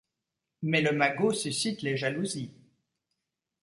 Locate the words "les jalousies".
1.83-2.49